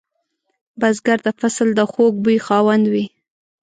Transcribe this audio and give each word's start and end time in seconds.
بزګر 0.79 1.19
د 1.25 1.27
فصل 1.39 1.67
د 1.75 1.81
خوږ 1.91 2.13
بوی 2.23 2.37
خاوند 2.45 2.85
وي 2.93 3.05